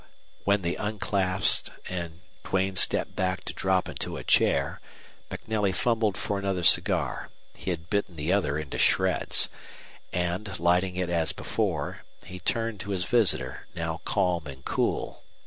[0.45, 4.81] When they unclasped and Duane stepped back to drop into a chair
[5.29, 9.47] MacNelly fumbled for another cigar he had bitten the other into shreds
[10.11, 15.21] and, lighting it as before, he turned to his visitor, now calm and cool.